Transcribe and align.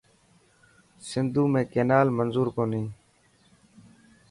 سنڌو 1.07 1.43
۾ 1.53 1.61
ڪينال 1.73 2.07
منضور 2.17 2.47
ڪوني. 2.55 2.83